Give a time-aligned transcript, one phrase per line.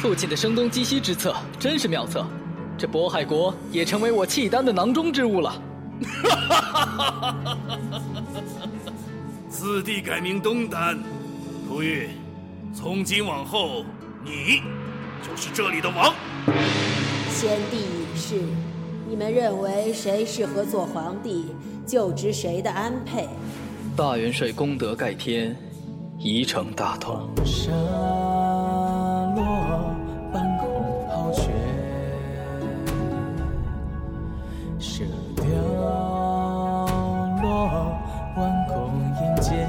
[0.00, 2.24] 父亲的声东击西之策真是妙策，
[2.78, 5.62] 这渤海国也成为我契丹的囊中之物了。
[9.50, 10.98] 此地改名东丹，
[11.68, 12.08] 涂玉，
[12.74, 13.84] 从今往后，
[14.24, 14.62] 你
[15.22, 16.14] 就是这里的王。
[17.30, 18.40] 先帝已逝，
[19.06, 21.54] 你们认为谁适合做皇帝，
[21.86, 23.28] 就知谁的安配。
[23.94, 25.54] 大元帅功德盖天，
[26.18, 27.28] 宜成大同。
[34.80, 35.04] 射
[35.36, 35.44] 雕
[37.42, 37.46] 落
[38.34, 38.74] 万空
[39.20, 39.68] 阴间。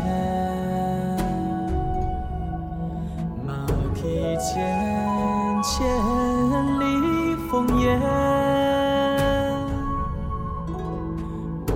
[3.45, 4.01] 马蹄
[4.37, 5.69] 千千
[6.79, 6.81] 里
[7.51, 7.99] 烽烟，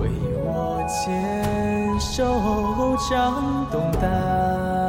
[0.42, 0.48] 我
[0.88, 2.16] 坚守
[3.10, 4.85] 掌东丹。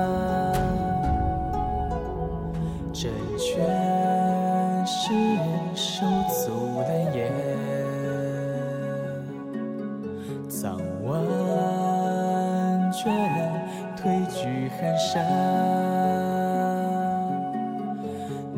[12.97, 13.05] 卷
[13.95, 15.23] 退居寒山，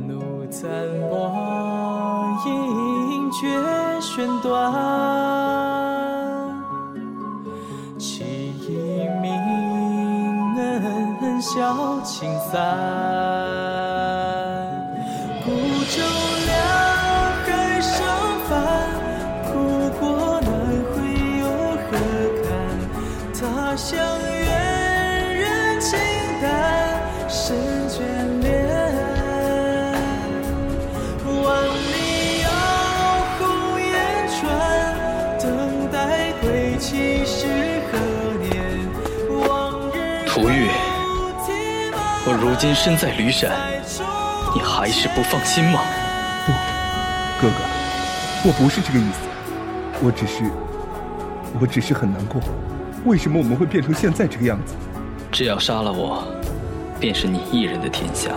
[0.08, 0.64] 怒残
[1.10, 1.14] 波
[2.46, 3.42] 映绝
[4.00, 4.50] 弦断，
[7.98, 8.24] 弃
[8.66, 8.70] 一
[9.22, 9.28] 命
[10.56, 12.56] 恩笑青散。
[15.44, 15.50] 孤
[15.90, 15.98] 舟
[36.80, 37.46] 待归期是
[37.92, 38.00] 何
[38.42, 38.88] 年？
[39.46, 40.70] 往日涂玉
[42.26, 43.52] 我如今身在闾山，
[44.56, 45.82] 你还是不放心吗？
[46.46, 46.54] 不，
[47.42, 47.56] 哥哥，
[48.46, 49.28] 我不是这个意思，
[50.02, 50.50] 我只是，
[51.60, 52.42] 我只是很难过，
[53.04, 54.74] 为什么我们会变成现在这个样子？
[55.32, 56.24] 只要杀了我，
[56.98, 58.32] 便是你一人的天下，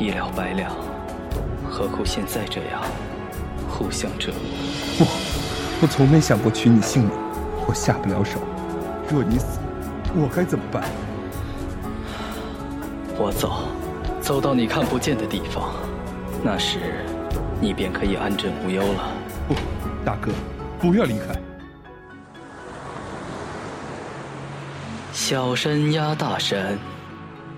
[0.00, 0.74] 一了百了。
[1.68, 2.82] 何苦现在这样，
[3.68, 5.06] 互相折磨？
[5.06, 5.06] 不，
[5.82, 7.10] 我从没想过取你性命，
[7.68, 8.40] 我下不了手。
[9.10, 9.60] 若你死，
[10.14, 10.88] 我该怎么办？
[13.18, 13.68] 我走，
[14.22, 15.74] 走到你看不见的地方，
[16.42, 17.04] 那时
[17.60, 19.12] 你便可以安枕无忧了。
[19.46, 19.54] 不，
[20.02, 20.32] 大哥，
[20.80, 21.38] 不要离开。
[25.12, 26.78] 小山压大山，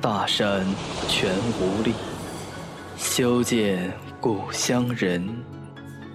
[0.01, 0.67] 大山
[1.07, 1.95] 全无力。
[2.97, 5.25] 修建故乡人，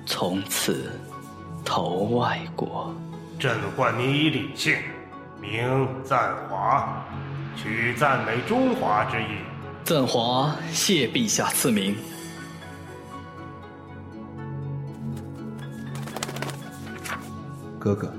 [0.06, 0.92] 从此
[1.64, 2.94] 投外国。
[3.38, 4.74] 朕唤你以礼姓，
[5.42, 7.06] 名赞华，
[7.58, 9.26] 取赞美中华之意。
[9.84, 11.96] 赞华谢陛下赐名。
[17.78, 18.12] 哥哥，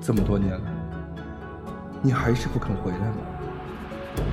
[0.00, 0.70] 这么多年了，
[2.00, 3.16] 你还是不肯回来吗？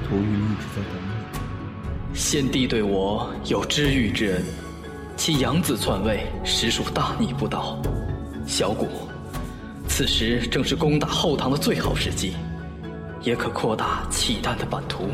[0.07, 2.13] 涂玉一直在等你。
[2.13, 4.43] 先帝对我有知遇之恩，
[5.17, 7.81] 其养子篡位，实属大逆不道。
[8.45, 8.87] 小谷，
[9.97, 12.33] 此时正是攻打后唐的最好时机，
[13.23, 15.09] 也可扩大契丹的版图。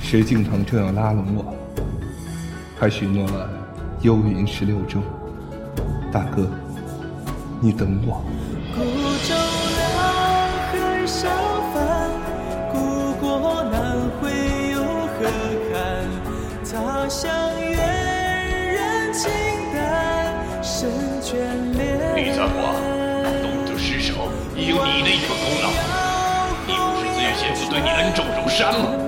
[0.00, 1.52] 石敬瑭正要拉拢我，
[2.78, 3.50] 还许诺了
[4.02, 5.00] 幽云十六州。
[6.12, 6.48] 大哥，
[7.60, 8.24] 你等我。
[22.22, 22.74] 李三华，
[23.40, 24.12] 东得失手
[24.54, 25.70] 也有你的一份功劳。
[26.66, 28.99] 你不是自愿先父对你恩重如山吗？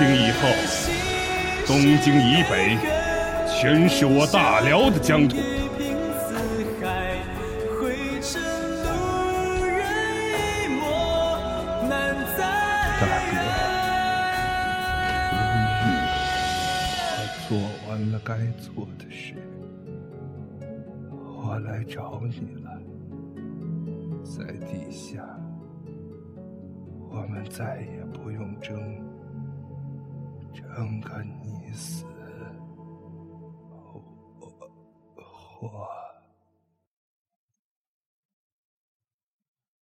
[0.00, 0.48] 从今以后，
[1.66, 2.78] 东京以北
[3.46, 5.36] 全是我大辽的疆土。
[5.36, 5.42] 大
[13.28, 13.36] 哥，
[17.18, 19.34] 我做完了该做的事，
[21.12, 22.70] 我来找你了。
[24.24, 25.22] 在地下，
[27.10, 28.80] 我们再也不用争，
[30.60, 32.04] 争个你死
[33.92, 34.02] 我
[35.60, 36.09] 活